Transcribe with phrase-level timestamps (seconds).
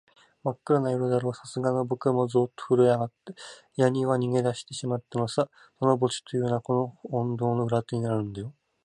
[0.43, 3.35] まっくらな夜だろう、さすがのぼくもゾーッとふるえあがって、
[3.75, 5.47] やにわに逃げだしてしまったのさ。
[5.77, 8.51] その墓地っていうのは、この本堂の裏手にあるんだよ。